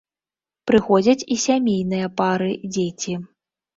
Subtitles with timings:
[0.69, 3.13] Прыходзяць і сямейныя пары, дзеці.